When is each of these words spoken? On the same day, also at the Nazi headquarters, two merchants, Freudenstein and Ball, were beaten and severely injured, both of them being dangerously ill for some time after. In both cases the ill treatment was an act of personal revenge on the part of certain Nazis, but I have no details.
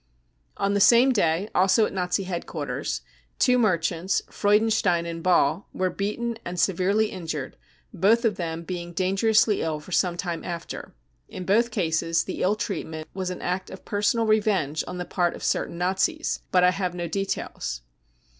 On 0.57 0.73
the 0.73 0.79
same 0.79 1.11
day, 1.11 1.47
also 1.53 1.85
at 1.85 1.89
the 1.91 1.93
Nazi 1.93 2.23
headquarters, 2.23 3.01
two 3.37 3.59
merchants, 3.59 4.23
Freudenstein 4.31 5.05
and 5.05 5.21
Ball, 5.21 5.67
were 5.73 5.91
beaten 5.91 6.39
and 6.43 6.59
severely 6.59 7.11
injured, 7.11 7.55
both 7.93 8.25
of 8.25 8.35
them 8.35 8.63
being 8.63 8.93
dangerously 8.93 9.61
ill 9.61 9.79
for 9.79 9.91
some 9.91 10.17
time 10.17 10.43
after. 10.43 10.95
In 11.29 11.45
both 11.45 11.69
cases 11.69 12.23
the 12.23 12.41
ill 12.41 12.55
treatment 12.55 13.09
was 13.13 13.29
an 13.29 13.43
act 13.43 13.69
of 13.69 13.85
personal 13.85 14.25
revenge 14.25 14.83
on 14.87 14.97
the 14.97 15.05
part 15.05 15.35
of 15.35 15.43
certain 15.43 15.77
Nazis, 15.77 16.39
but 16.51 16.63
I 16.63 16.71
have 16.71 16.95
no 16.95 17.07
details. 17.07 17.81